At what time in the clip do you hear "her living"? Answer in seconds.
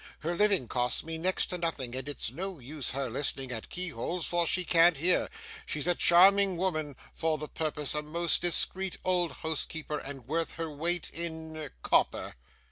0.21-0.67